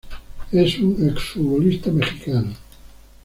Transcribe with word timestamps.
Es 0.51 0.79
un 0.79 1.11
exfutbolista 1.11 1.91
mexicano. 1.91 2.55